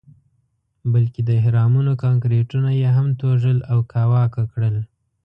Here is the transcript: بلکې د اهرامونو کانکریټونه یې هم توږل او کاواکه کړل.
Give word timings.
بلکې 0.93 1.21
د 1.23 1.29
اهرامونو 1.41 1.91
کانکریټونه 2.03 2.69
یې 2.81 2.89
هم 2.97 3.07
توږل 3.19 3.57
او 3.71 3.77
کاواکه 3.91 4.43
کړل. 4.51 4.75